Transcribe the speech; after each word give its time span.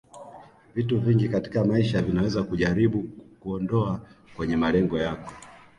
Vitu 0.75 0.99
vingi 0.99 1.29
katika 1.29 1.65
maisha 1.65 2.01
vinaweza 2.01 2.43
kujaribu 2.43 3.03
kukuondoa 3.03 4.01
kwenye 4.35 4.55
malengo 4.57 4.99
yako 4.99 5.31